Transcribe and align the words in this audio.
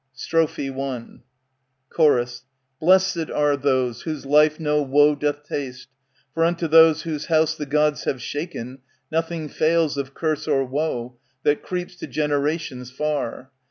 Strophe 0.13 0.67
I 0.71 1.05
Chor, 1.89 2.25
Blessed 2.79 3.29
are 3.29 3.55
those 3.55 4.01
whose 4.01 4.25
life 4.25 4.59
no 4.59 4.81
woe 4.81 5.13
doth 5.13 5.43
taste! 5.43 5.89
For 6.33 6.43
unto 6.43 6.67
those 6.67 7.03
whose 7.03 7.27
house 7.27 7.53
The 7.55 7.67
Gods 7.67 8.05
have 8.05 8.19
shaken, 8.19 8.79
nothing 9.11 9.47
fails 9.47 9.97
of 9.97 10.15
curse 10.15 10.47
Or 10.47 10.65
woe, 10.65 11.17
that 11.43 11.61
creeps 11.61 11.95
to 11.97 12.07
generations 12.07 12.89
far. 12.89 13.51